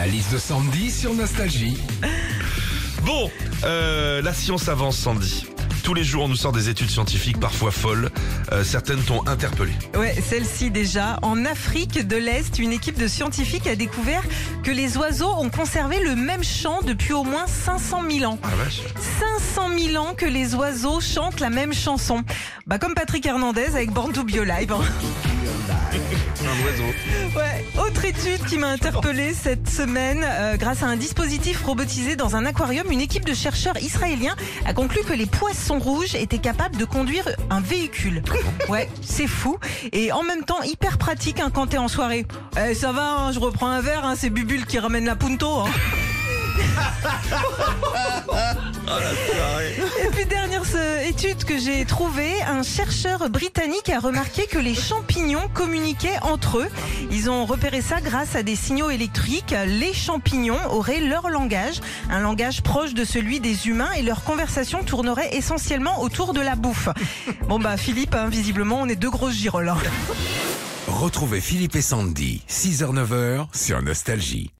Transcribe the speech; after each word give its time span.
La 0.00 0.06
liste 0.06 0.32
de 0.32 0.38
Sandy 0.38 0.90
sur 0.90 1.12
Nostalgie. 1.12 1.76
Bon, 3.02 3.30
euh, 3.64 4.22
la 4.22 4.32
science 4.32 4.66
avance, 4.70 4.96
Sandy. 4.96 5.44
Tous 5.82 5.92
les 5.92 6.04
jours, 6.04 6.24
on 6.24 6.28
nous 6.28 6.36
sort 6.36 6.52
des 6.52 6.70
études 6.70 6.88
scientifiques, 6.88 7.38
parfois 7.38 7.70
folles. 7.70 8.10
Euh, 8.50 8.64
certaines 8.64 9.02
t'ont 9.02 9.26
interpellé. 9.26 9.72
Ouais, 9.94 10.14
celle-ci 10.26 10.70
déjà. 10.70 11.18
En 11.20 11.44
Afrique 11.44 12.06
de 12.08 12.16
l'Est, 12.16 12.58
une 12.58 12.72
équipe 12.72 12.98
de 12.98 13.08
scientifiques 13.08 13.66
a 13.66 13.76
découvert 13.76 14.22
que 14.64 14.70
les 14.70 14.96
oiseaux 14.96 15.34
ont 15.36 15.50
conservé 15.50 16.02
le 16.02 16.16
même 16.16 16.44
chant 16.44 16.80
depuis 16.80 17.12
au 17.12 17.22
moins 17.24 17.46
500 17.46 18.02
000 18.10 18.32
ans. 18.32 18.38
Ah 18.42 18.48
vache. 18.56 18.80
500 19.54 19.68
000 19.92 20.02
ans 20.02 20.14
que 20.16 20.24
les 20.26 20.54
oiseaux 20.54 21.00
chantent 21.02 21.40
la 21.40 21.50
même 21.50 21.74
chanson. 21.74 22.24
Bah 22.66 22.78
comme 22.78 22.94
Patrick 22.94 23.26
Hernandez 23.26 23.66
avec 23.74 23.90
Born 23.90 24.12
to 24.14 24.24
Be 24.24 24.36
Alive. 24.48 24.72
hein. 24.72 24.80
Un 26.42 26.64
oiseau. 26.64 27.36
Ouais, 27.36 27.64
étude 28.10 28.44
qui 28.46 28.58
m'a 28.58 28.68
interpellée 28.68 29.32
cette 29.34 29.68
semaine. 29.68 30.24
euh, 30.24 30.56
grâce 30.56 30.82
à 30.82 30.86
un 30.86 30.96
dispositif 30.96 31.62
robotisé 31.64 32.16
dans 32.16 32.34
un 32.34 32.44
aquarium, 32.44 32.90
une 32.90 33.00
équipe 33.00 33.24
de 33.24 33.34
chercheurs 33.34 33.76
israéliens 33.80 34.34
a 34.66 34.72
conclu 34.74 35.02
que 35.04 35.12
les 35.12 35.26
poissons 35.26 35.78
rouges 35.78 36.16
étaient 36.16 36.38
capables 36.38 36.76
de 36.76 36.84
conduire 36.84 37.28
un 37.50 37.60
véhicule. 37.60 38.22
Ouais, 38.68 38.88
c'est 39.00 39.28
fou. 39.28 39.58
Et 39.92 40.10
en 40.10 40.24
même 40.24 40.44
temps, 40.44 40.60
hyper 40.62 40.98
pratique 40.98 41.38
hein, 41.38 41.50
quand 41.54 41.68
t'es 41.68 41.78
en 41.78 41.86
soirée. 41.86 42.26
Eh, 42.60 42.74
ça 42.74 42.90
va, 42.90 43.12
hein, 43.12 43.32
je 43.32 43.38
reprends 43.38 43.68
un 43.68 43.80
verre, 43.80 44.04
hein, 44.04 44.14
c'est 44.18 44.30
Bubule 44.30 44.66
qui 44.66 44.80
ramène 44.80 45.04
la 45.04 45.14
punto. 45.14 45.60
hein. 45.60 45.68
Euh, 48.88 49.04
étude 51.22 51.44
que 51.44 51.58
j'ai 51.58 51.84
trouvée, 51.84 52.40
un 52.48 52.62
chercheur 52.62 53.28
britannique 53.28 53.90
a 53.90 53.98
remarqué 53.98 54.46
que 54.46 54.56
les 54.58 54.74
champignons 54.74 55.48
communiquaient 55.52 56.18
entre 56.22 56.60
eux. 56.60 56.68
Ils 57.10 57.28
ont 57.28 57.44
repéré 57.44 57.82
ça 57.82 58.00
grâce 58.00 58.36
à 58.36 58.42
des 58.42 58.56
signaux 58.56 58.88
électriques. 58.88 59.54
Les 59.66 59.92
champignons 59.92 60.58
auraient 60.70 61.00
leur 61.00 61.28
langage, 61.28 61.82
un 62.08 62.20
langage 62.20 62.62
proche 62.62 62.94
de 62.94 63.04
celui 63.04 63.38
des 63.38 63.68
humains 63.68 63.92
et 63.98 64.02
leur 64.02 64.24
conversation 64.24 64.82
tournerait 64.82 65.36
essentiellement 65.36 66.00
autour 66.00 66.32
de 66.32 66.40
la 66.40 66.56
bouffe. 66.56 66.88
Bon 67.48 67.58
bah 67.58 67.76
Philippe, 67.76 68.14
hein, 68.14 68.28
visiblement 68.30 68.80
on 68.80 68.86
est 68.88 68.96
deux 68.96 69.10
grosses 69.10 69.34
girolles. 69.34 69.68
hein. 69.68 69.76
Retrouvez 70.88 71.42
Philippe 71.42 71.76
et 71.76 71.82
Sandy, 71.82 72.40
6h-9h 72.48 73.46
sur 73.52 73.82
Nostalgie. 73.82 74.50